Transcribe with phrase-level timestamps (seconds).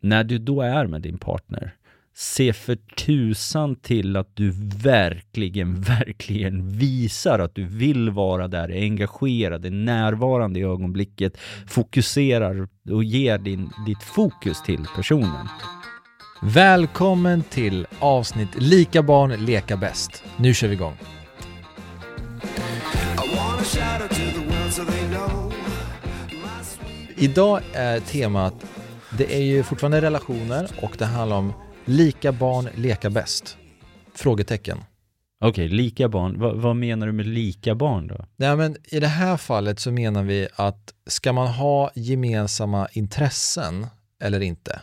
[0.00, 1.74] När du då är med din partner,
[2.14, 8.82] se för tusan till att du verkligen, verkligen visar att du vill vara där, är
[8.82, 15.48] engagerad, är närvarande i ögonblicket, fokuserar och ger din, ditt fokus till personen.
[16.42, 20.24] Välkommen till avsnitt Lika barn leka bäst.
[20.36, 20.96] Nu kör vi igång.
[27.16, 28.54] Idag är temat,
[29.18, 31.52] det är ju fortfarande relationer och det handlar om
[31.84, 33.56] lika barn leka bäst?
[34.14, 34.78] Frågetecken.
[35.40, 36.40] Okej, okay, lika barn.
[36.40, 38.26] Va, vad menar du med lika barn då?
[38.36, 43.86] Nej, men I det här fallet så menar vi att ska man ha gemensamma intressen
[44.22, 44.80] eller inte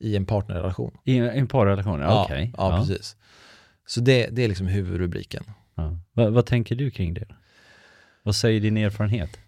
[0.00, 0.98] i en partnerrelation?
[1.04, 2.36] I en parrelation, ja, okej.
[2.36, 2.52] Okay.
[2.56, 3.16] Ja, ja, precis.
[3.86, 5.44] Så det, det är liksom huvudrubriken.
[5.74, 5.98] Ja.
[6.12, 7.26] Va, vad tänker du kring det?
[8.22, 9.38] Vad säger din erfarenhet?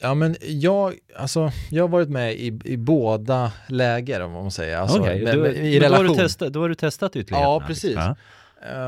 [0.00, 4.76] Ja men jag, alltså, jag har varit med i, i båda läger om man säger.
[4.76, 6.06] Alltså, okay, med, med, i relation.
[6.06, 7.52] Då har, du testat, då har du testat ytterligheterna?
[7.52, 7.96] Ja, precis.
[7.96, 8.16] Ja.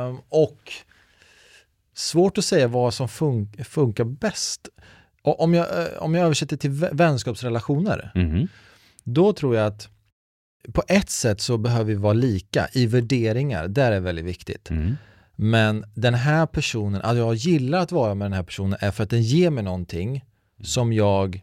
[0.08, 0.72] Um, och
[1.94, 4.68] svårt att säga vad som fun funkar bäst.
[5.22, 8.48] Och om jag, eh, om jag översätter till vänskapsrelationer, mm.
[9.04, 9.88] då tror jag att
[10.72, 14.70] på ett sätt så behöver vi vara lika i värderingar, där är väldigt viktigt.
[14.70, 14.96] Mm.
[15.36, 19.04] Men den här personen, att jag gillar att vara med den här personen är för
[19.04, 20.24] att den ger mig någonting
[20.62, 21.42] som jag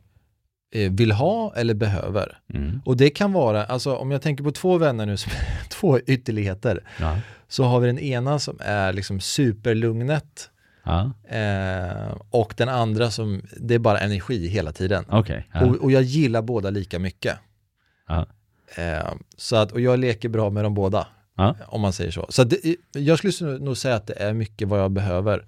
[0.74, 2.38] eh, vill ha eller behöver.
[2.54, 2.82] Mm.
[2.86, 5.32] Och det kan vara, alltså om jag tänker på två vänner nu, som
[5.70, 7.20] två ytterligheter, ja.
[7.48, 10.50] så har vi den ena som är liksom superlugnet
[10.84, 11.12] ja.
[11.38, 15.06] eh, och den andra som, det är bara energi hela tiden.
[15.10, 15.66] Okay, ja.
[15.66, 17.38] och, och, jag gillar båda lika mycket.
[18.76, 21.08] Eh, så att, och jag leker bra med dem båda,
[21.68, 22.26] om man säger så.
[22.30, 25.46] Så det, jag skulle nog säga att det är mycket vad jag behöver.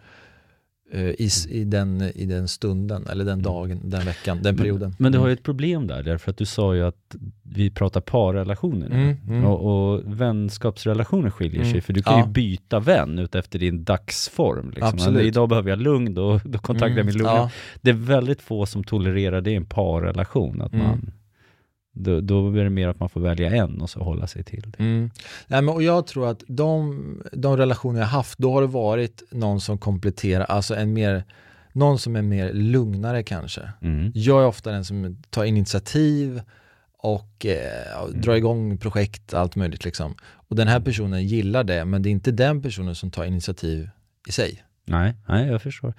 [0.96, 3.44] Eh, i, i, den, i den stunden, eller den mm.
[3.44, 4.90] dagen, den veckan, den perioden.
[4.90, 5.38] Men, men du har ju mm.
[5.38, 8.88] ett problem där, därför att du sa ju att vi pratar parrelationer.
[8.88, 9.46] Mm, mm.
[9.46, 11.82] Och, och vänskapsrelationer skiljer sig, mm.
[11.82, 12.26] för du kan ja.
[12.26, 14.70] ju byta vän ut efter din dagsform.
[14.70, 14.90] Liksom.
[14.94, 15.24] Absolut.
[15.24, 17.36] Idag behöver jag lugn, då, då kontaktar jag min lugna.
[17.36, 17.50] Ja.
[17.82, 21.12] Det är väldigt få som tolererar det i en parrelation, att man
[21.98, 24.72] då, då blir det mer att man får välja en och så hålla sig till
[24.72, 24.84] det.
[24.84, 25.10] Mm.
[25.48, 29.24] Nej, men, och jag tror att de, de relationer jag haft, då har det varit
[29.32, 31.24] någon som kompletterar, alltså en mer,
[31.74, 33.62] någon som är mer lugnare kanske.
[33.82, 34.12] Mm.
[34.16, 36.42] Jag är ofta den som tar initiativ
[36.98, 38.22] och eh, mm.
[38.22, 40.16] drar igång projekt, allt möjligt liksom.
[40.22, 43.90] Och den här personen gillar det, men det är inte den personen som tar initiativ
[44.28, 44.64] i sig.
[44.86, 45.94] Nej, nej jag förstår.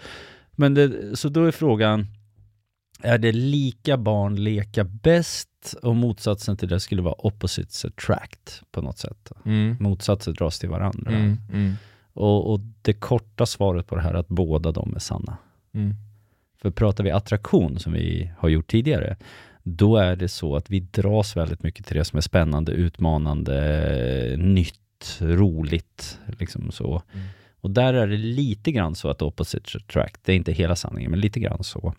[0.52, 2.06] Men det, så då är frågan,
[3.02, 8.82] är det lika barn leka bäst och motsatsen till det skulle vara opposites attract på
[8.82, 9.32] något sätt.
[9.44, 9.76] Mm.
[9.80, 11.10] Motsatser dras till varandra.
[11.10, 11.74] Mm, mm.
[12.12, 15.36] Och, och, det korta svaret på det här är att båda de är sanna.
[15.74, 15.94] Mm.
[16.62, 19.16] För pratar vi attraktion, som vi har gjort tidigare,
[19.62, 24.36] då är det så att vi dras väldigt mycket till det som är spännande, utmanande,
[24.38, 26.18] nytt, roligt.
[26.38, 27.02] Liksom så.
[27.66, 31.10] Och där är det lite grann så att opposite attract, det är inte hela sanningen,
[31.10, 31.94] men lite grann så.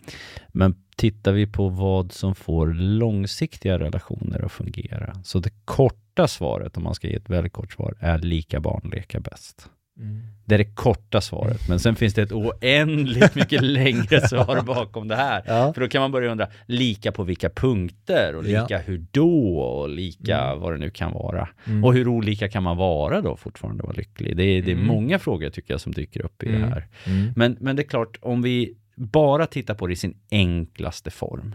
[0.48, 6.76] Men tittar vi på vad som får långsiktiga relationer att fungera, så det korta svaret,
[6.76, 9.70] om man ska ge ett väldigt kort svar, är lika barn leka bäst.
[9.98, 10.22] Mm.
[10.44, 15.08] Det är det korta svaret, men sen finns det ett oändligt mycket längre svar bakom
[15.08, 15.42] det här.
[15.46, 15.72] Ja.
[15.72, 18.78] För då kan man börja undra, lika på vilka punkter och lika ja.
[18.78, 20.60] hur då och lika mm.
[20.60, 21.48] vad det nu kan vara.
[21.66, 21.84] Mm.
[21.84, 24.36] Och hur olika kan man vara då fortfarande vara lycklig?
[24.36, 24.86] Det är, det är mm.
[24.86, 26.68] många frågor tycker jag som dyker upp i det mm.
[26.68, 26.86] här.
[27.06, 27.32] Mm.
[27.36, 31.54] Men, men det är klart, om vi bara tittar på det i sin enklaste form,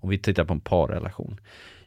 [0.00, 1.40] om vi tittar på en parrelation,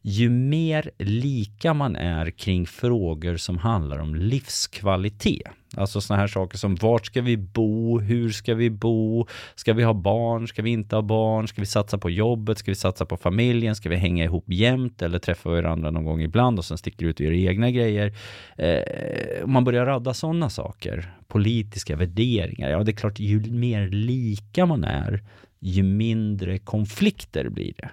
[0.08, 5.48] ju mer lika man är kring frågor som handlar om livskvalitet.
[5.78, 8.00] Alltså sådana här saker som vart ska vi bo?
[8.00, 9.28] Hur ska vi bo?
[9.56, 10.48] Ska vi ha barn?
[10.48, 11.48] Ska vi inte ha barn?
[11.48, 12.58] Ska vi satsa på jobbet?
[12.58, 13.76] Ska vi satsa på familjen?
[13.76, 17.20] Ska vi hänga ihop jämt eller träffa varandra någon gång ibland och sen sticker ut
[17.20, 18.14] och gör egna grejer?
[18.58, 23.88] Eh, om man börjar radda sådana saker, politiska värderingar, ja det är klart ju mer
[23.88, 25.24] lika man är,
[25.60, 27.90] ju mindre konflikter blir det.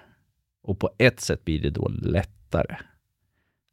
[0.63, 2.75] Och på ett sätt blir det då lättare.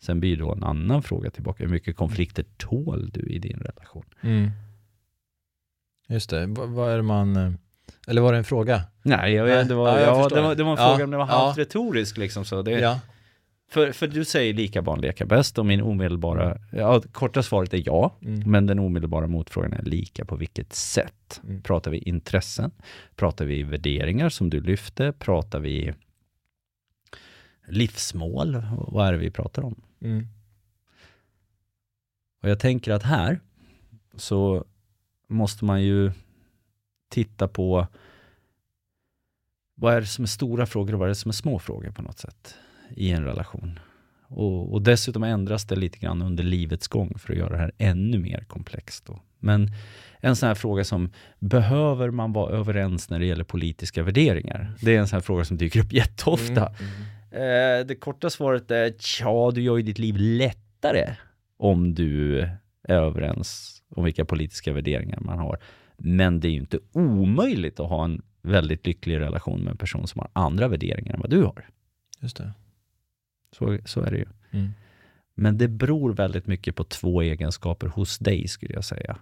[0.03, 1.65] Sen blir det då en annan fråga tillbaka.
[1.65, 4.05] Hur mycket konflikter tål du i din relation?
[4.21, 4.51] Mm.
[6.09, 6.47] Just det.
[6.47, 7.37] V vad är det man...
[7.37, 7.53] Eh,
[8.07, 8.83] eller var det en fråga?
[9.03, 11.17] Nej, jag vet, det, var, ja, ja, det, var, det var en fråga, men det
[11.17, 11.63] var halvt ja.
[11.63, 12.45] retorisk liksom.
[12.45, 13.01] Så det, ja.
[13.71, 17.83] för, för du säger lika barn leka bäst och min omedelbara, ja, korta svaret är
[17.87, 18.51] ja, mm.
[18.51, 21.41] men den omedelbara motfrågan är lika på vilket sätt?
[21.45, 21.63] Mm.
[21.63, 22.71] Pratar vi intressen?
[23.17, 25.13] Pratar vi värderingar som du lyfte?
[25.13, 25.93] Pratar vi
[27.71, 28.63] livsmål.
[28.89, 29.83] Vad är det vi pratar om?
[30.01, 30.27] Mm.
[32.43, 33.41] Och jag tänker att här
[34.17, 34.65] så
[35.29, 36.13] måste man ju
[37.09, 37.87] titta på
[39.75, 41.91] vad är det som är stora frågor och vad är det som är små frågor
[41.91, 42.55] på något sätt
[42.97, 43.79] i en relation.
[44.23, 47.73] Och, och, dessutom ändras det lite grann under livets gång för att göra det här
[47.79, 49.07] ännu mer komplext.
[49.07, 49.21] Då.
[49.39, 49.71] Men
[50.21, 54.73] en sån här fråga som, behöver man vara överens när det gäller politiska värderingar?
[54.81, 56.67] Det är en sån här fråga som dyker upp jätteofta.
[56.67, 57.07] Mm, mm.
[57.31, 61.17] Eh, det korta svaret är, ja, du gör ju ditt liv lättare
[61.57, 62.41] om du
[62.83, 65.59] är överens om vilka politiska värderingar man har.
[65.97, 70.07] Men det är ju inte omöjligt att ha en väldigt lycklig relation med en person
[70.07, 71.69] som har andra värderingar än vad du har.
[72.21, 72.53] Just det.
[73.53, 74.27] Så, så är det ju.
[74.51, 74.71] Mm.
[75.35, 79.17] Men det beror väldigt mycket på två egenskaper hos dig, skulle jag säga.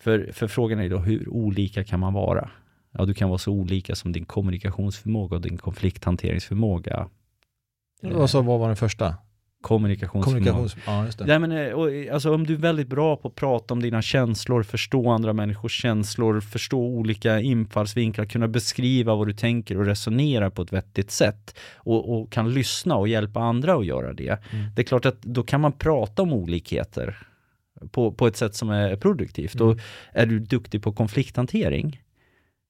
[0.00, 2.50] För, för frågan är då, hur olika kan man vara?
[2.98, 7.08] Ja, du kan vara så olika som din kommunikationsförmåga och din konflikthanteringsförmåga.
[8.14, 9.14] Och så, vad var den första?
[9.64, 10.52] kommunikationsförmåga.
[10.52, 11.32] Kommunikations, ja, just det.
[11.32, 14.02] Ja, men, eh, och, alltså, om du är väldigt bra på att prata om dina
[14.02, 20.50] känslor, förstå andra människors känslor, förstå olika infallsvinklar, kunna beskriva vad du tänker och resonera
[20.50, 24.42] på ett vettigt sätt och, och kan lyssna och hjälpa andra att göra det.
[24.52, 24.66] Mm.
[24.74, 27.26] Det är klart att då kan man prata om olikheter
[27.90, 29.54] på, på ett sätt som är produktivt.
[29.54, 29.68] Mm.
[29.68, 29.78] Och
[30.12, 32.00] är du duktig på konflikthantering,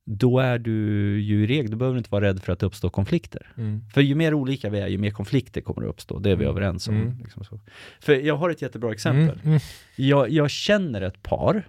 [0.07, 0.73] då är du
[1.21, 3.53] ju i regel, då behöver du inte vara rädd för att det uppstår konflikter.
[3.57, 3.83] Mm.
[3.95, 6.19] För ju mer olika vi är, ju mer konflikter kommer att uppstå.
[6.19, 6.57] Det är vi mm.
[6.57, 6.97] överens om.
[6.97, 7.19] Mm.
[7.19, 7.61] Liksom
[8.01, 9.39] för jag har ett jättebra exempel.
[9.39, 9.47] Mm.
[9.47, 9.61] mm.
[9.97, 11.69] Jag, jag, känner ett par,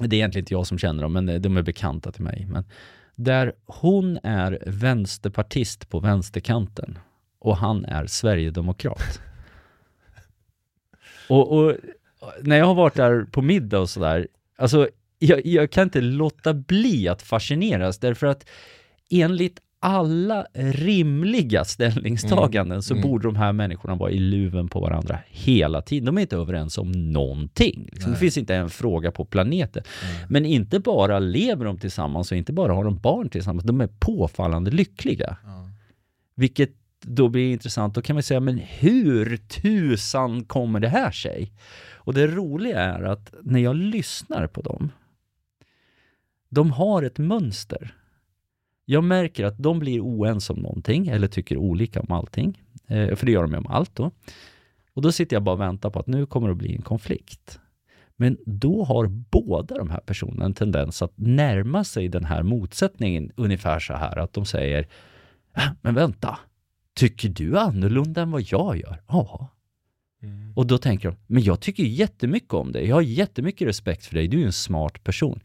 [0.00, 2.46] det är egentligen inte jag som känner dem, men de är bekanta till mig.
[2.50, 2.64] Men
[3.16, 6.98] där hon är vänsterpartist på vänsterkanten
[7.38, 9.20] och han är sverigedemokrat.
[11.28, 11.76] och, och
[12.42, 14.88] när jag har varit där på middag och sådär, alltså
[15.22, 18.48] jag, jag kan inte låta bli att fascineras därför att
[19.10, 22.82] enligt alla rimliga ställningstaganden mm.
[22.82, 23.02] så mm.
[23.08, 26.04] borde de här människorna vara i luven på varandra hela tiden.
[26.06, 27.88] De är inte överens om någonting.
[27.92, 28.12] Liksom.
[28.12, 29.82] Det finns inte en fråga på planeten.
[30.04, 30.26] Mm.
[30.28, 33.88] Men inte bara lever de tillsammans och inte bara har de barn tillsammans, de är
[33.98, 35.36] påfallande lyckliga.
[36.36, 36.70] Vilket
[37.02, 37.94] då blir intressant.
[37.94, 41.52] Då kan man säga, men hur tusan kommer det här sig?
[41.94, 44.90] Och det roliga är att när jag lyssnar på dem
[46.50, 47.94] de har ett mönster.
[48.84, 52.62] Jag märker att de blir oense om någonting eller tycker olika om allting.
[52.86, 54.10] Eh, för det gör de om allt då.
[54.94, 56.82] Och då sitter jag bara och väntar på att nu kommer det att bli en
[56.82, 57.60] konflikt.
[58.16, 63.32] Men då har båda de här personerna en tendens att närma sig den här motsättningen
[63.36, 64.88] ungefär så här att de säger
[65.56, 66.38] äh, Men vänta,
[66.94, 69.02] tycker du annorlunda än vad jag gör?
[69.08, 69.48] Ja.
[70.22, 70.52] Mm.
[70.56, 72.86] Och då tänker de, men jag tycker jättemycket om dig.
[72.86, 74.28] Jag har jättemycket respekt för dig.
[74.28, 75.40] Du är en smart person.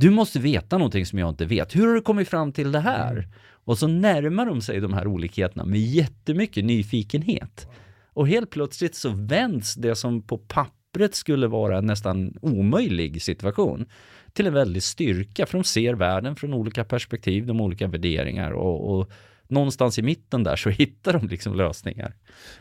[0.00, 1.76] Du måste veta någonting som jag inte vet.
[1.76, 3.12] Hur har du kommit fram till det här?
[3.12, 3.30] Mm.
[3.64, 7.68] Och så närmar de sig de här olikheterna med jättemycket nyfikenhet.
[8.12, 13.86] Och helt plötsligt så vänds det som på pappret skulle vara en nästan omöjlig situation
[14.32, 18.98] till en väldig styrka, för de ser världen från olika perspektiv, de olika värderingar och,
[18.98, 19.10] och
[19.48, 22.14] någonstans i mitten där så hittar de liksom lösningar.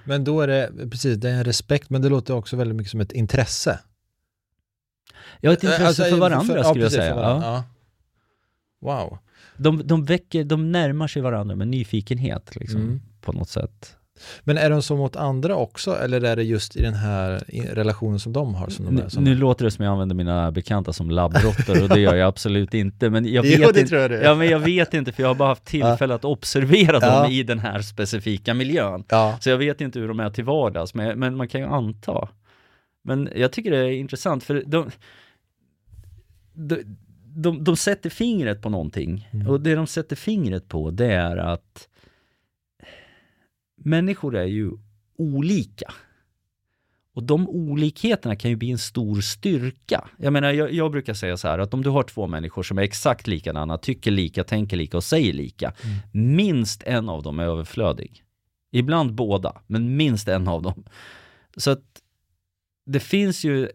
[0.04, 2.92] Men då är det, precis, det är en respekt, men det låter också väldigt mycket
[2.92, 3.80] som ett intresse.
[5.42, 7.16] Ja, ett intresse alltså, för varandra för, skulle ja, jag säga.
[7.16, 7.64] Ja.
[8.82, 9.18] Wow.
[9.58, 13.02] De, de, väcker, de närmar sig varandra med nyfikenhet liksom, mm.
[13.22, 13.96] på något sätt.
[14.44, 17.44] Men är de så mot andra också eller är det just i den här
[17.74, 18.70] relationen som de har?
[18.70, 21.90] Som de är, som nu, låter det som jag använder mina bekanta som labbråttor och
[21.90, 23.10] det gör jag absolut inte.
[23.10, 24.24] Men jag vet jo, det inte, tror jag det.
[24.24, 27.30] Ja, men jag vet inte för jag har bara haft tillfälle att observera dem ja.
[27.30, 29.04] i den här specifika miljön.
[29.10, 29.38] Ja.
[29.42, 32.28] Så jag vet inte hur de är till vardags, men, men man kan ju anta.
[33.10, 34.92] Men jag tycker det är intressant för de,
[36.54, 36.84] de,
[37.36, 39.30] de, de sätter fingret på någonting.
[39.32, 39.48] Mm.
[39.48, 41.88] Och det de sätter fingret på det är att
[43.76, 44.72] människor är ju
[45.18, 45.94] olika.
[47.14, 50.10] Och de olikheterna kan ju bli en stor styrka.
[50.18, 52.78] Jag menar, jag, jag, brukar säga så här att om du har två människor som
[52.78, 56.36] är exakt likadana, tycker lika, tänker lika och säger lika, mm.
[56.36, 58.24] minst en av dem är överflödig.
[58.72, 60.84] Ibland båda, men minst en av dem.
[61.58, 62.02] Så att
[62.92, 63.70] det finns ju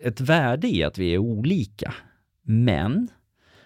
[0.00, 1.94] ett värde i att vi är olika.
[2.42, 3.10] Men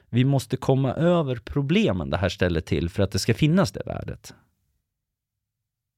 [0.08, 3.82] vi måste komma över problemen det här ställer till för att det ska finnas det
[3.86, 4.34] värdet.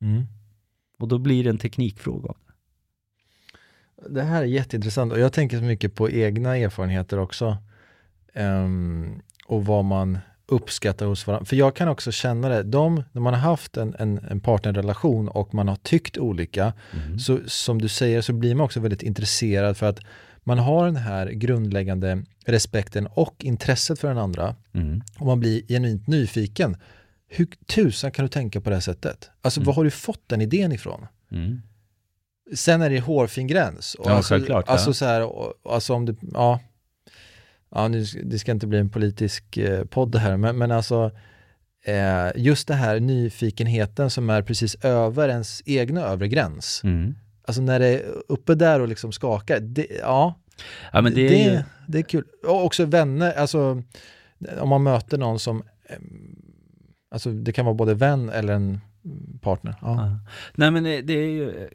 [0.02, 0.22] Mm.
[0.98, 2.34] Och då blir det en teknikfråga.
[4.08, 7.56] Det här är jätteintressant och jag tänker så mycket på egna erfarenheter också.
[8.34, 11.44] Um, och vad man uppskattar hos varandra.
[11.44, 15.28] För jag kan också känna det, de, när man har haft en, en, en partnerrelation
[15.28, 17.18] och man har tyckt olika, mm.
[17.18, 20.00] så som du säger så blir man också väldigt intresserad för att
[20.42, 25.02] man har den här grundläggande respekten och intresset för den andra mm.
[25.18, 26.76] och man blir genuint nyfiken.
[27.28, 29.30] Hur tusan kan du tänka på det här sättet?
[29.42, 29.66] Alltså mm.
[29.66, 31.06] var har du fått den idén ifrån?
[31.32, 31.62] Mm.
[32.54, 33.94] Sen är det hårfin gräns.
[33.94, 34.68] Och ja, alltså, självklart.
[34.68, 34.94] Alltså, ja.
[34.94, 35.28] så här,
[35.74, 36.60] alltså om du, ja,
[37.74, 41.10] ja nu, det ska inte bli en politisk eh, podd här, men, men alltså
[41.84, 46.80] eh, just det här nyfikenheten som är precis över ens egna övre gräns.
[46.84, 47.14] Mm.
[47.46, 50.34] Alltså när det är uppe där och liksom skakar, det, ja,
[50.92, 51.62] Ja, men det är det, ju...
[51.86, 52.24] det är kul.
[52.46, 53.82] Och också vänner, alltså
[54.60, 55.62] om man möter någon som,
[57.10, 58.80] alltså det kan vara både vän eller en
[59.40, 59.74] partner.
[59.80, 59.96] Ja.
[59.96, 60.18] Ja.
[60.54, 61.68] Nej men det det är ju,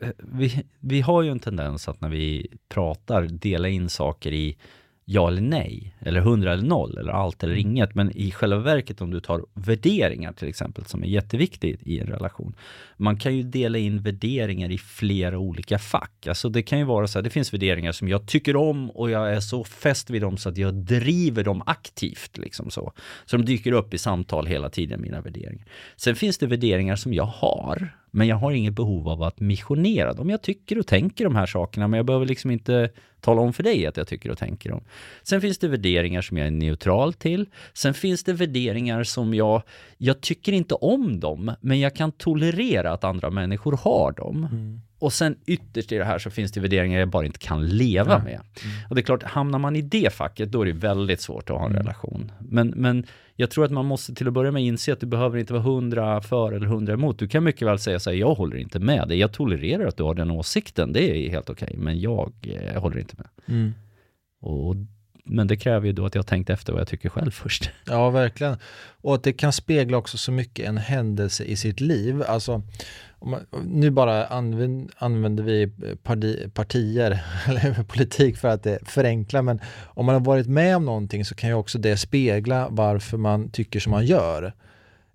[0.00, 4.56] eh, vi, vi har ju en tendens att när vi pratar dela in saker i
[5.04, 7.70] ja eller nej, eller hundra eller noll, eller allt eller Mm.
[7.70, 7.94] inget.
[7.94, 12.06] Men i själva verket om du tar värderingar till exempel, som är jätteviktigt i en
[12.06, 12.54] relation.
[12.96, 16.26] Man kan ju dela in värderingar i flera olika fack.
[16.26, 19.10] Alltså det kan ju vara så här, det finns värderingar som jag tycker om och
[19.10, 22.38] jag är så fäst vid dem så att jag driver dem aktivt.
[22.38, 22.92] Liksom så.
[23.24, 25.64] så de dyker upp i samtal hela tiden, mina värderingar.
[25.96, 30.12] Sen finns det värderingar som jag har, men jag har inget behov av att missionera
[30.12, 30.30] dem.
[30.30, 32.90] Jag tycker och tänker de här sakerna, men jag behöver liksom inte
[33.20, 34.80] tala om för dig att jag tycker och tänker dem.
[35.22, 37.46] Sen finns det värderingar som jag är neutral till.
[37.72, 39.62] Sen finns det värderingar som jag,
[39.98, 44.48] jag tycker inte om dem, men jag kan tolerera att andra människor har dem.
[44.52, 44.80] Mm.
[45.04, 48.18] Och sen ytterst i det här så finns det värderingar jag bara inte kan leva
[48.18, 48.40] med.
[48.88, 51.56] Och det är klart, hamnar man i det facket, då är det väldigt svårt att
[51.56, 51.82] ha en Mm.
[51.82, 52.32] relation.
[52.40, 53.06] Men, men
[53.36, 55.62] jag tror att man måste till att börja med inse att du behöver inte vara
[55.62, 57.18] hundra för eller hundra emot.
[57.18, 59.18] Du kan mycket väl säga så här, jag håller inte med dig.
[59.18, 62.98] Jag tolererar att du har den åsikten, det är helt okej, men jag eh, håller
[62.98, 63.26] inte med.
[63.56, 63.74] Mm.
[64.40, 64.74] Och,
[65.24, 67.70] men det kräver ju då att jag tänkt efter vad jag tycker själv först.
[67.86, 68.56] Ja, verkligen.
[69.00, 72.22] Och att det kan spegla också så mycket en händelse i sitt liv.
[72.28, 72.62] Alltså,
[73.24, 75.70] man, nu bara använd, använder vi
[76.02, 80.84] parti, partier eller politik för att det förenklar, men om man har varit med om
[80.84, 84.52] någonting så kan ju också det spegla varför man tycker som man gör.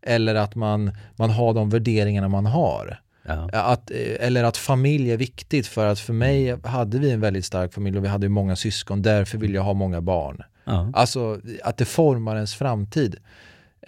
[0.01, 3.01] Eller att man, man har de värderingarna man har.
[3.23, 3.49] Ja.
[3.53, 3.97] Att, eh,
[4.27, 7.97] eller att familj är viktigt för att för mig hade vi en väldigt stark familj
[7.97, 10.43] och vi hade många syskon, därför vill jag ha många barn.
[10.63, 10.91] Ja.
[10.93, 13.15] Alltså att det formar ens framtid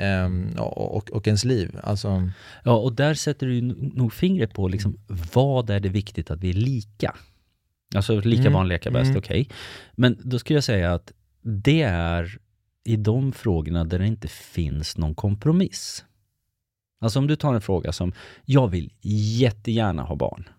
[0.01, 1.79] ehm, och, och, ens liv.
[1.84, 2.29] Alltså,
[2.63, 3.62] ja, och där sätter du
[3.93, 4.98] nog fingret på liksom,
[5.34, 7.15] vad är det viktigt att vi är lika?
[7.96, 9.17] Alltså lika Mm, barn leka bäst, mm.
[9.17, 9.50] okej.
[9.96, 12.38] Men då skulle jag säga att det är
[12.84, 16.05] i de frågorna där det inte finns någon kompromiss.
[17.01, 18.13] Alltså om du tar en fråga som,
[18.46, 18.93] jag vill
[19.39, 20.50] jättegärna ha barn.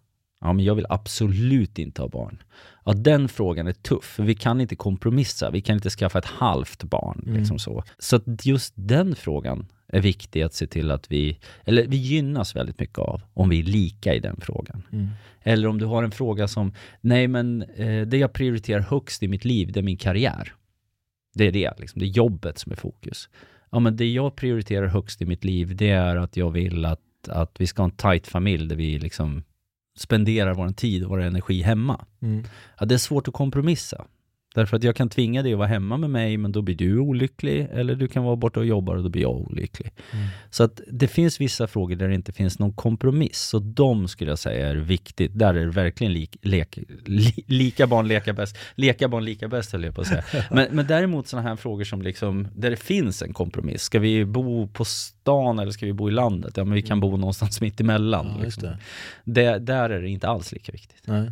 [0.42, 2.42] Ja, men jag vill absolut inte ha barn.
[2.84, 5.50] Ja, den frågan är tuff, för vi kan inte kompromissa.
[5.50, 7.22] Vi kan inte skaffa ett halvt barn.
[7.26, 7.38] Mm.
[7.38, 7.84] Liksom så.
[7.98, 12.80] så just den frågan är viktig att se till att vi, eller vi gynnas väldigt
[12.80, 14.82] mycket av om vi är lika i den frågan.
[14.92, 15.08] mm.
[15.42, 19.28] Eller om du har en fråga som, nej men eh, det jag prioriterar högst i
[19.28, 20.54] mitt liv, det är min karriär.
[21.34, 22.00] Det är det, liksom.
[22.00, 23.28] det är jobbet som är fokus.
[23.70, 27.28] Ja men det jag prioriterar högst i mitt liv, det är att jag vill att,
[27.28, 29.42] att vi ska ha en tight familj där vi liksom
[29.96, 32.04] spenderar vår tid och vår energi hemma.
[32.22, 32.44] Mm.
[32.78, 34.06] Ja, det är svårt att kompromissa.
[34.54, 36.98] Därför att jag kan tvinga dig att vara hemma med mig, men då blir du
[36.98, 37.68] olycklig.
[37.72, 39.92] Eller du kan vara borta och jobbar och då blir jag olycklig.
[40.12, 40.26] Mm.
[40.50, 43.38] Så att det finns vissa frågor där det inte finns någon kompromiss.
[43.38, 45.38] Så de skulle jag säga är viktigt.
[45.38, 48.56] Där är det verkligen lik, lek, li, lika barn leka bäst.
[48.74, 50.24] Leka barn lika bäst höll jag på att säga.
[50.50, 53.82] Men, men däremot sådana här frågor som liksom, där det finns en kompromiss.
[53.82, 56.56] Ska vi bo på stan eller ska vi bo i landet?
[56.56, 58.34] Ja, men vi kan bo någonstans mitt emellan.
[58.36, 58.62] Ja, liksom.
[58.62, 58.78] det.
[59.24, 59.58] det.
[59.58, 61.02] Där är det inte alls lika viktigt.
[61.04, 61.30] Nej.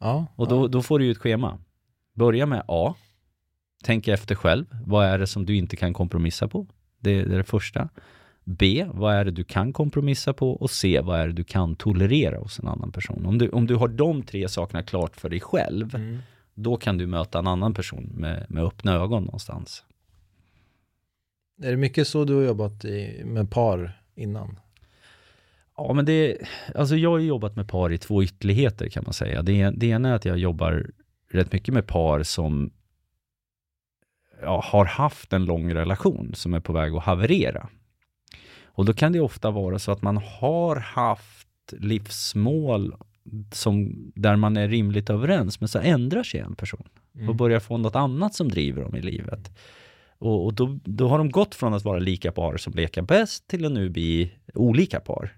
[0.00, 1.58] Ja, Och då, då får du ju ett schema.
[2.14, 2.94] Börja med A.
[3.84, 4.64] Tänk efter själv.
[4.86, 6.66] Vad är det som du inte kan kompromissa på?
[6.98, 7.88] Det, är det första.
[8.44, 8.86] B.
[8.92, 10.50] Vad är det du kan kompromissa på?
[10.52, 11.00] Och C.
[11.04, 13.26] Vad är det du kan tolerera hos en annan person?
[13.26, 16.18] Om du, om du har de tre sakerna klart för dig själv, Mm.
[16.54, 19.84] då kan du möta en annan person med, med öppna ögon någonstans.
[21.62, 24.58] Är det mycket så du har jobbat i, med par innan?
[25.76, 26.38] Ja, men det,
[26.74, 29.42] alltså jag har jobbat med par i två ytterligheter kan man säga.
[29.42, 30.90] Det, det ena är att jag jobbar
[31.32, 32.70] rätt mycket med par som
[34.42, 37.68] ja, har haft en lång relation som är på väg att haverera.
[38.64, 42.94] Och då kan det ofta vara så att man har haft livsmål
[43.52, 46.88] som, där man är rimligt överens, men så ändrar sig en person
[47.28, 49.50] och börjar få något annat som driver dem i livet.
[50.18, 53.48] Och, och då, då har de gått från att vara lika par som leka bäst
[53.48, 55.36] till att nu bli olika par.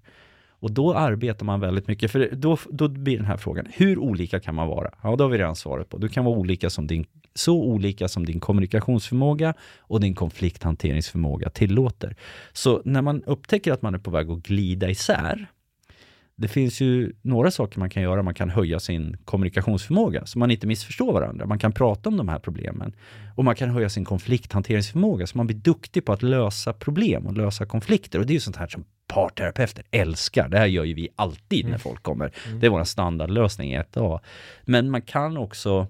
[0.64, 4.40] Och då arbetar man väldigt mycket, för då, då blir den här frågan, hur olika
[4.40, 4.90] kan man vara?
[5.02, 5.98] Ja, då har vi redan svaret på.
[5.98, 12.16] Du kan vara olika som din, så olika som din kommunikationsförmåga och din konflikthanteringsförmåga tillåter.
[12.52, 15.46] Så när man upptäcker att man är på väg att glida isär,
[16.36, 18.22] det finns ju några saker man kan göra.
[18.22, 21.46] Man kan höja sin kommunikationsförmåga så man inte missförstår varandra.
[21.46, 22.92] Man kan prata om de här problemen.
[23.36, 27.36] Och man kan höja sin konflikthanteringsförmåga så man blir duktig på att lösa problem och
[27.36, 28.18] lösa konflikter.
[28.18, 30.48] Och det är ju sånt här som parterapeuter älskar.
[30.48, 32.32] Det här gör ju vi alltid när folk kommer.
[32.60, 34.20] Det är vår standardlösning i ett A.
[34.62, 35.86] Men man kan också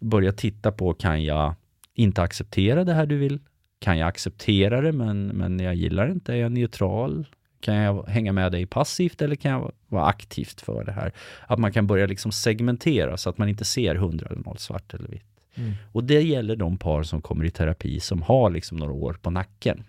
[0.00, 1.54] börja titta på, kan jag
[1.94, 3.40] inte acceptera det här du vill
[3.80, 6.32] Kan jag acceptera det men, men jag gillar det inte?
[6.32, 7.26] Är jag neutral?
[7.60, 11.12] Kan jag hänga med dig passivt eller kan jag vara aktivt för det här?
[11.46, 14.94] Att man kan börja liksom segmentera så att man inte ser hundra eller noll, svart
[14.94, 15.24] eller vitt.
[15.54, 15.72] Mm.
[15.92, 19.30] Och det gäller de par som kommer i terapi som har liksom några år på
[19.30, 19.84] nacken.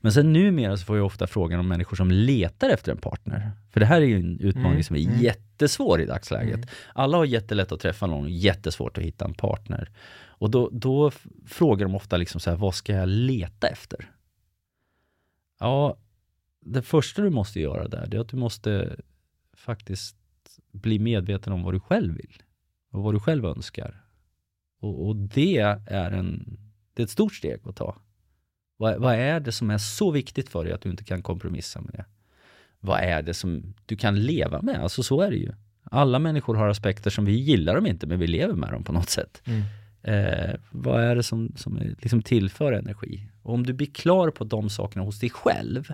[0.00, 3.50] Men sen numera så får jag ofta frågan om människor som letar efter en partner.
[3.70, 4.82] För det här är ju en utmaning mm.
[4.82, 5.20] som är mm.
[5.20, 6.54] jättesvår i dagsläget.
[6.54, 6.68] Mm.
[6.94, 9.90] Alla har jättelätt att träffa någon och jättesvårt att hitta en partner.
[10.40, 11.10] Och då, då
[11.46, 14.10] frågar de ofta liksom så här, vad ska jag leta efter?
[15.60, 15.96] Ja,
[16.60, 18.96] det första du måste göra där, det är att du måste
[19.52, 20.16] faktiskt
[20.72, 22.42] bli medveten om vad du själv vill
[22.90, 24.04] och vad du själv önskar.
[24.80, 26.58] Och, och det är en,
[26.94, 27.96] det är ett stort steg att ta.
[28.80, 31.80] Vad, vad, är det som är så viktigt för dig att du inte kan kompromissa
[31.80, 32.04] med det?
[32.80, 34.82] Vad är det som du kan leva med?
[34.82, 35.52] Alltså så är det ju.
[35.84, 38.92] Alla människor har aspekter som vi gillar dem inte, men vi lever med dem på
[38.92, 39.42] något sätt.
[39.44, 39.62] Mm.
[40.02, 43.26] Eh, vad är det som, som liksom tillför energi?
[43.42, 45.92] Och om du blir klar på de sakerna hos dig själv,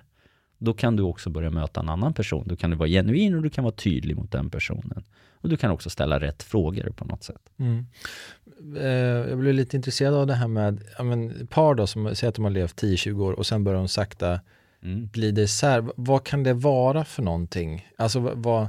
[0.58, 2.44] då kan du också börja möta en annan person.
[2.48, 5.04] Då kan du vara genuin och du kan vara tydlig mot den personen.
[5.40, 7.42] Och du kan också ställa rätt frågor på något sätt.
[7.56, 7.86] Mm.
[8.76, 12.28] Eh, jag blir lite intresserad av det här med ja, men, par då som säger
[12.28, 14.40] att de har levt 10-20 år och sen börjar de sakta
[14.82, 15.08] mm.
[15.12, 15.84] glida isär.
[15.96, 17.88] Vad kan det vara för någonting?
[17.96, 18.68] Alltså vad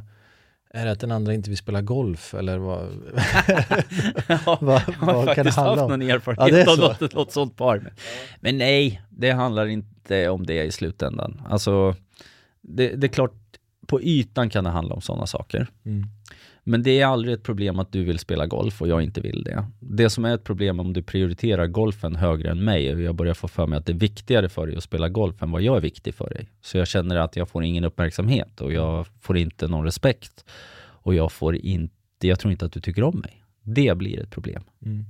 [0.77, 2.89] är det att den andra inte vill spela golf eller vad,
[4.45, 5.09] ja, vad, vad kan det handla om?
[5.09, 7.93] Jag har faktiskt haft någon erfarenhet ja, av något, något sånt par.
[8.39, 11.41] Men nej, det handlar inte om det i slutändan.
[11.49, 11.95] Alltså,
[12.61, 13.33] det, det är klart,
[13.87, 15.67] på ytan kan det handla om sådana saker.
[15.85, 16.03] Mm.
[16.69, 19.43] Men det är aldrig ett problem att du vill spela golf och jag inte vill
[19.43, 19.65] det.
[19.79, 23.33] Det som är ett problem om du prioriterar golfen högre än mig och jag börjar
[23.33, 25.77] få för mig att det är viktigare för dig att spela golf än vad jag
[25.77, 26.49] är viktig för dig.
[26.61, 30.45] Så jag känner att jag får ingen uppmärksamhet och jag får inte någon respekt.
[30.79, 33.43] Och jag får inte, jag tror inte att du tycker om mig.
[33.61, 34.63] Det blir ett problem.
[34.85, 35.05] Mm.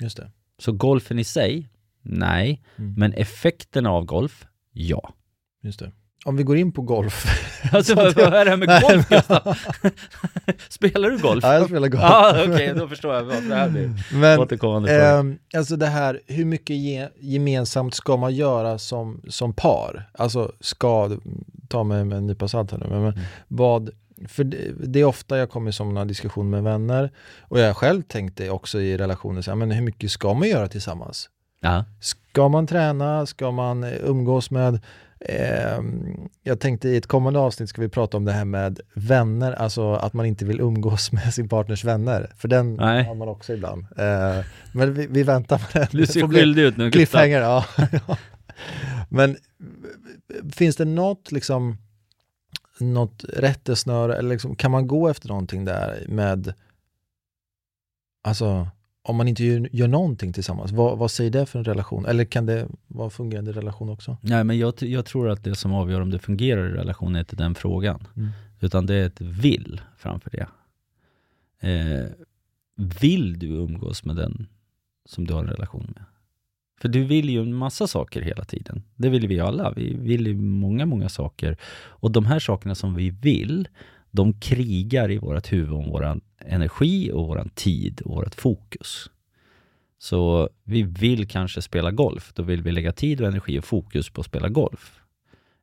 [0.00, 0.30] Just det.
[0.58, 1.68] Så golfen i sig,
[2.02, 2.62] nej.
[2.76, 2.94] Mm.
[2.94, 5.14] Men effekterna av golf, ja.
[5.62, 5.92] Just det.
[6.24, 7.24] Om vi går in på golf.
[7.72, 9.58] Alltså vad, vad är det här med golf Gustav?
[10.68, 11.44] spelar du golf?
[11.44, 12.02] Ja, jag spelar golf.
[12.04, 15.24] ah, Okej, okay, då förstår jag vad det här blir Men, återkommande eh,
[15.58, 20.10] Alltså det här, hur mycket ge, gemensamt ska man göra som, som par?
[20.12, 21.10] Alltså ska,
[21.68, 23.20] ta mig med en nypa salt här nu, men, mm.
[23.48, 23.90] vad,
[24.28, 28.02] för det, det, är ofta jag kommer i sådana diskussioner med vänner och jag själv
[28.02, 31.30] tänkte också i relationer, så här, men hur mycket ska man göra tillsammans?
[31.60, 31.84] Ja.
[32.00, 33.26] Ska man träna?
[33.26, 34.80] Ska man umgås med
[35.24, 35.80] Eh,
[36.42, 39.92] jag tänkte i ett kommande avsnitt ska vi prata om det här med vänner, alltså
[39.92, 42.32] att man inte vill umgås med sin partners vänner.
[42.36, 43.04] För den Nej.
[43.04, 43.82] har man också ibland.
[43.82, 45.86] Eh, men vi, vi, väntar på den.
[45.90, 46.90] Du ser skyldig ut nu.
[46.90, 47.64] Cliffhanger, ja.
[49.08, 49.36] Men
[50.52, 51.76] finns det något liksom
[52.80, 56.54] något rättesnöre eller liksom, kan man gå efter någonting där med
[58.22, 58.68] alltså
[59.02, 62.06] om man inte gör, gör någonting tillsammans, vad, vad säger det för en relation?
[62.06, 64.16] Eller kan det vara en fungerande relation också?
[64.20, 67.20] Nej, men jag, jag tror att det som avgör om det fungerar i relation är
[67.20, 68.06] inte den frågan.
[68.16, 68.28] Mm.
[68.60, 70.46] Utan det är ett vill framför det.
[71.68, 72.06] Eh,
[73.00, 74.46] vill du umgås med den
[75.04, 76.04] som du har en relation med?
[76.80, 78.82] För du vill ju en massa saker hela tiden.
[78.96, 79.72] Det vill vi alla.
[79.76, 81.56] Vi vill ju många, många saker.
[81.72, 83.68] Och de här sakerna som vi vill,
[84.10, 89.10] de krigar i vårt huvud om vår energi och vår tid och vårt fokus.
[89.98, 94.10] Så vi vill kanske spela golf, då vill vi lägga tid och energi och fokus
[94.10, 95.00] på att spela golf.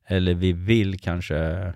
[0.08, 1.74] Eller vi vill kanske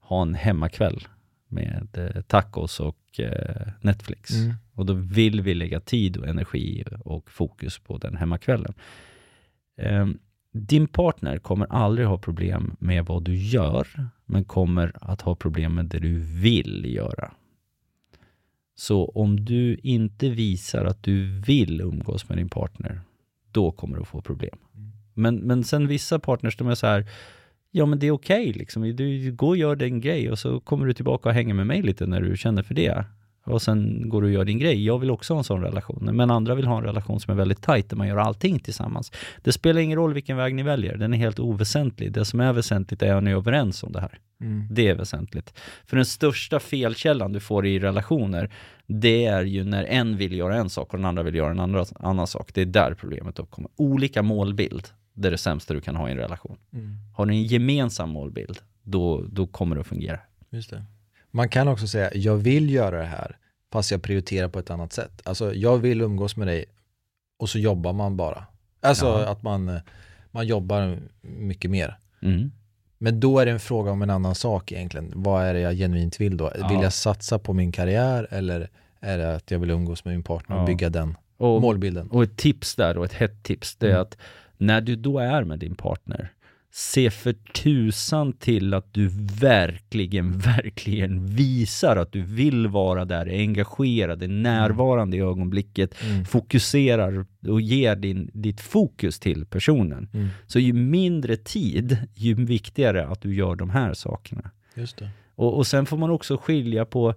[0.00, 1.08] ha en hemmakväll
[1.48, 4.30] med eh, tacos och eh, Netflix.
[4.30, 4.54] Mm.
[4.74, 8.74] Och då vill vi lägga tid och energi och fokus på den hemmakvällen.
[9.76, 10.06] Eh,
[10.52, 13.88] din partner kommer aldrig ha problem med vad du gör,
[14.26, 17.32] men kommer att ha problem med det du vill göra.
[18.82, 23.00] Så om du inte visar att du vill umgås med din partner,
[23.52, 24.58] då kommer du få problem.
[25.14, 27.06] Men, men sen vissa partners, de är så här,
[27.70, 28.96] ja men det är okej okay, liksom.
[28.96, 31.82] Du går och gör din grej och så kommer du tillbaka och hänger med mig
[31.82, 33.04] lite när du känner för det
[33.44, 34.84] och sen går du och gör din grej.
[34.84, 37.36] Jag vill också ha en sån relation, men andra vill ha en relation som är
[37.36, 39.12] väldigt tajt, där man gör allting tillsammans.
[39.42, 42.12] Det spelar ingen roll vilken väg ni väljer, den är helt oväsentlig.
[42.12, 44.18] Det som är väsentligt är att ni är överens om det här.
[44.40, 44.66] Mm.
[44.70, 45.58] Det är väsentligt.
[45.84, 48.50] För den största felkällan du får i relationer,
[48.86, 51.60] det är ju när en vill göra en sak och den andra vill göra en
[51.60, 52.50] andra, annan sak.
[52.54, 53.70] Det är där problemet uppkommer.
[53.76, 56.56] Olika målbild, det är det sämsta du kan ha i en relation.
[56.72, 56.96] Mm.
[57.14, 60.18] Har ni en gemensam målbild, då, då kommer det att fungera.
[60.50, 60.84] Just det.
[61.32, 63.36] Man kan också säga, jag vill göra det här,
[63.72, 65.22] fast jag prioriterar på ett annat sätt.
[65.24, 66.64] Alltså, jag vill umgås med dig
[67.38, 68.44] och så jobbar man bara.
[68.80, 69.28] Alltså ja.
[69.28, 69.80] att man,
[70.30, 71.98] man jobbar mycket mer.
[72.22, 72.52] Mm.
[72.98, 75.12] Men då är det en fråga om en annan sak egentligen.
[75.14, 76.52] Vad är det jag genuint vill då?
[76.58, 76.68] Ja.
[76.68, 80.22] Vill jag satsa på min karriär eller är det att jag vill umgås med min
[80.22, 81.16] partner och bygga den?
[81.42, 82.10] och, målbilden.
[82.10, 84.02] Och ett tips där och ett hett tips, det är mm.
[84.02, 84.18] att
[84.56, 86.32] när du då är med din partner,
[86.74, 89.08] se för tusan till att du
[89.40, 96.24] verkligen, verkligen visar att du vill vara där, är engagerad, är närvarande i ögonblicket, mm.
[96.24, 100.08] fokuserar och ger din, ditt fokus till personen.
[100.12, 100.28] Mm.
[100.46, 104.50] Så ju mindre tid, ju viktigare att du gör de här sakerna.
[104.74, 105.10] Just det.
[105.34, 107.14] Och, och sen får man också skilja på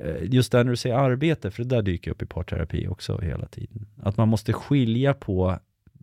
[0.00, 3.20] eh, Just där när du säger arbete, för det där dyker upp i parterapi också
[3.20, 3.86] hela tiden.
[4.02, 5.58] Att man måste skilja på,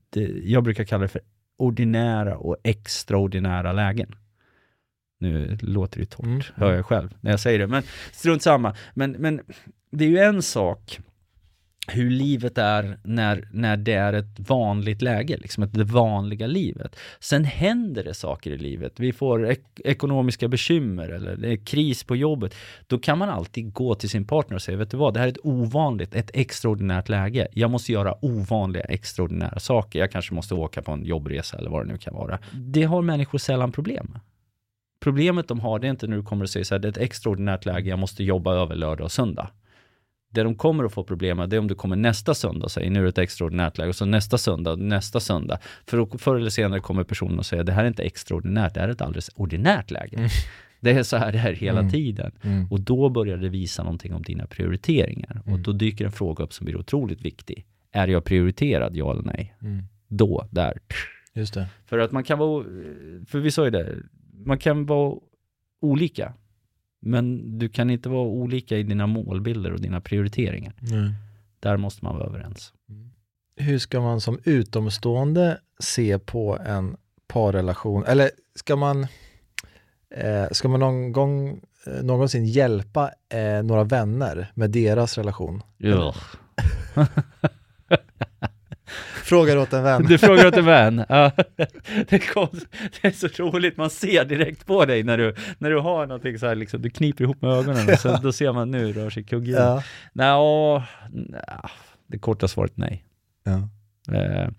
[0.09, 1.21] det, jag brukar kalla det för
[1.57, 4.15] ordinära och extraordinära lägen.
[5.19, 6.41] Nu låter det torrt, mm.
[6.55, 8.75] hör jag själv när jag säger det, men strunt samma.
[8.93, 9.41] Men, men
[9.91, 10.99] det är ju en sak
[11.87, 16.95] hur livet är när, när det är ett vanligt läge, liksom det vanliga livet.
[17.19, 18.99] Sen händer det saker i livet.
[18.99, 22.55] Vi får ek ekonomiska bekymmer eller det är kris på jobbet.
[22.87, 25.27] Då kan man alltid gå till sin partner och säga, vet du vad, det här
[25.27, 27.47] är ett ovanligt, ett extraordinärt läge.
[27.53, 29.99] Jag måste göra ovanliga, extraordinära saker.
[29.99, 32.39] Jag kanske måste åka på en jobbresa eller vad det nu kan vara.
[32.51, 34.21] Det har människor sällan problem med.
[34.99, 36.91] Problemet de har, det är inte när du kommer och säger så här, det är
[36.91, 39.49] ett extraordinärt läge, jag måste jobba över lördag och söndag.
[40.33, 42.71] Det de kommer att få problem med, det är om du kommer nästa söndag och
[42.71, 45.57] säger nu är det ett extraordinärt läge och så nästa söndag, nästa söndag.
[45.85, 48.87] För förr eller senare kommer personen att säga det här är inte extraordinärt, det här
[48.87, 50.17] är ett alldeles ordinärt läge.
[50.17, 50.29] Mm.
[50.79, 51.91] Det är så här det är hela mm.
[51.91, 52.31] tiden.
[52.41, 52.67] Mm.
[52.71, 55.41] Och då börjar det visa någonting om dina prioriteringar.
[55.41, 55.63] Och mm.
[55.63, 57.65] då dyker en fråga upp som blir otroligt viktig.
[57.91, 59.55] Är jag prioriterad, ja eller nej?
[59.61, 59.83] Mm.
[60.07, 60.79] Då, där.
[61.33, 61.67] Just det.
[61.85, 62.63] För att man kan vara,
[63.27, 63.95] för vi sa ju det,
[64.45, 65.19] man kan vara
[65.81, 66.33] olika.
[67.05, 70.73] Men du kan inte vara olika i dina målbilder och dina prioriteringar.
[70.91, 71.13] Mm.
[71.59, 72.73] Där måste man vara överens.
[72.89, 73.11] Mm.
[73.55, 78.05] Hur ska man som utomstående se på en parrelation?
[78.05, 79.07] Eller ska man,
[80.15, 85.61] eh, ska man någon gång eh, någonsin hjälpa eh, några vänner med deras relation?
[85.77, 86.15] Ja.
[89.33, 90.03] Frågar åt en vän.
[90.03, 91.05] Du frågar åt en vän.
[91.09, 91.31] Ja.
[92.09, 92.47] Det, kom,
[93.01, 96.39] det, är så roligt, man ser direkt på dig när du, när du har någonting
[96.39, 99.09] så här, liksom, du kniper ihop med ögonen och så, då ser man nu rör
[99.09, 99.55] sig kuggen.
[99.55, 99.83] Ja.
[100.13, 100.83] Nej,
[102.07, 103.05] det korta svaret nej.
[103.43, 103.69] Ja.
[104.17, 104.49] Eh,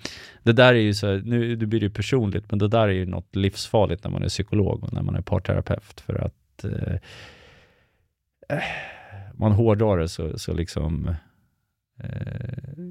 [0.43, 2.93] det där är ju så, nu det blir det ju personligt, men det där är
[2.93, 6.95] ju något livsfarligt när man är psykolog och när man är parterapeut för att eh,
[8.49, 8.63] eh
[9.35, 11.15] man hårdrar det så, så liksom
[12.03, 12.85] eh,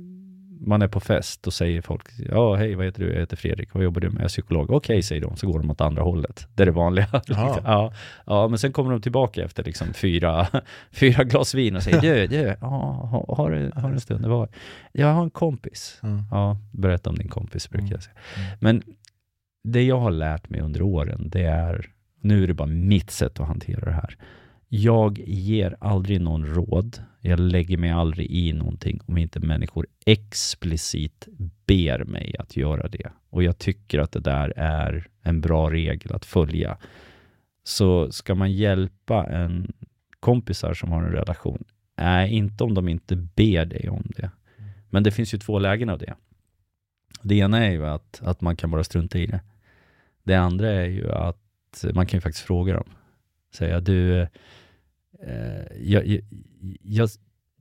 [0.66, 3.74] man är på fest och säger folk, ja hej vad heter du, jag heter Fredrik,
[3.74, 5.82] vad jobbar du med, jag är psykolog, okej okay, säger de, så går de åt
[5.82, 6.48] andra hållet.
[6.54, 7.08] Det är det vanliga.
[7.28, 7.94] ja,
[8.26, 10.48] ja, men sen kommer de tillbaka efter liksom fyra,
[10.92, 12.68] fyra glas vin och säger, du, du, ja,
[13.12, 14.50] har, har, du, har en stund, var?
[14.92, 16.00] Jag har en kompis.
[16.04, 16.24] Mm.
[16.32, 18.16] Ja, berätta om din kompis brukar jag säga.
[18.36, 18.48] Mm.
[18.48, 18.58] mm.
[18.60, 18.96] Men
[19.64, 21.90] det jag har lärt mig under åren, det är,
[22.22, 24.18] nu är det bara mitt sätt att hantera det här.
[24.68, 31.28] Jag ger aldrig någon råd jag lägger mig aldrig i någonting om inte människor explicit
[31.66, 33.12] ber mig att göra det.
[33.30, 36.78] Och jag tycker att det där är en bra regel att följa.
[37.64, 39.74] Så ska man hjälpa en
[40.20, 41.64] kompisar som har en relation,
[41.98, 44.32] nej, inte om de inte ber dig om det.
[44.90, 46.14] Men det finns ju två lägen av det.
[47.22, 49.42] Det ena är ju att, att man kan bara strunta i det.
[50.24, 52.90] Det andra är ju att man kan ju faktiskt fråga dem.
[53.54, 54.28] Säga, du,
[55.80, 56.20] jag,
[56.82, 57.10] jag,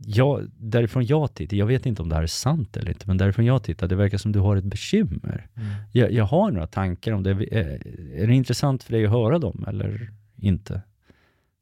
[0.07, 3.18] jag, därifrån jag tittar, jag vet inte om det här är sant eller inte, men
[3.18, 5.48] därifrån jag tittar, det verkar som du har ett bekymmer.
[5.57, 5.68] Mm.
[5.92, 7.31] Jag, jag, har några tankar om det.
[7.31, 10.83] Är, är det intressant för dig att höra dem eller inte?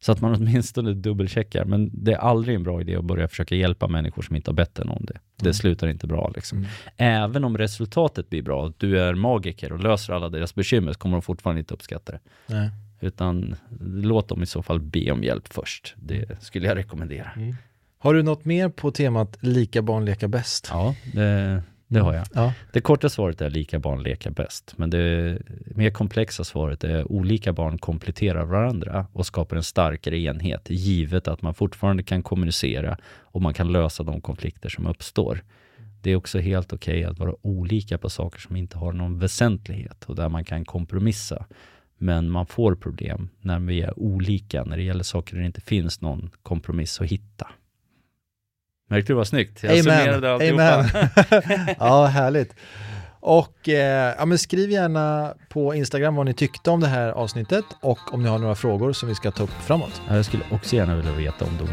[0.02, 1.64] Så att man åtminstone dubbelcheckar.
[1.64, 4.56] Men det är aldrig en bra idé att börja försöka hjälpa människor som inte har
[4.56, 5.18] bett en om det.
[5.36, 5.54] Det mm.
[5.54, 6.32] slutar inte bra.
[6.34, 6.58] Liksom.
[6.58, 6.70] Mm.
[6.96, 11.16] Även om resultatet blir bra, du är magiker och löser alla deras bekymmer, så kommer
[11.16, 12.20] de fortfarande inte uppskatta det.
[12.46, 12.70] Nej.
[13.00, 15.94] Utan låt dem i så fall be om hjälp först.
[15.96, 17.30] Det skulle jag rekommendera.
[17.36, 17.54] Mm.
[17.98, 20.68] Har du något mer på temat lika barn leka bäst?
[20.70, 22.26] Ja, det, det har jag.
[22.34, 22.52] Ja.
[22.72, 25.38] Det korta svaret är lika barn leka bäst, men det
[25.74, 31.42] mer komplexa svaret är olika barn kompletterar varandra och skapar en starkare enhet, givet att
[31.42, 35.42] man fortfarande kan kommunicera och man kan lösa de konflikter som uppstår.
[36.02, 39.18] Det är också helt okej okay att vara olika på saker som inte har någon
[39.18, 41.46] väsentlighet och där man kan kompromissa.
[42.02, 45.60] Men man får problem när vi är olika, när det gäller saker där det inte
[45.60, 47.48] finns någon kompromiss att hitta.
[48.88, 49.62] Märkte du vad snyggt?
[49.62, 50.24] Jag Amen.
[50.24, 50.88] Amen.
[51.78, 52.54] ja, härligt.
[53.20, 57.64] Och eh, ja, men skriv gärna på Instagram vad ni tyckte om det här avsnittet
[57.80, 60.02] och om ni har några frågor som vi ska ta upp framåt.
[60.08, 61.68] Jag skulle också gärna vilja veta om de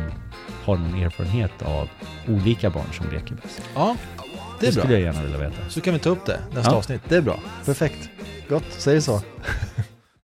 [0.64, 1.90] har någon erfarenhet av
[2.28, 3.62] olika barn som leker bäst.
[3.76, 3.96] Ja,
[4.60, 4.84] det är det bra.
[4.84, 5.70] skulle jag gärna vilja veta.
[5.70, 6.78] Så kan vi ta upp det nästa ja.
[6.78, 7.02] avsnitt.
[7.10, 7.40] Det är bra.
[7.66, 8.10] Perfekt.
[8.50, 9.22] Gott, säg så.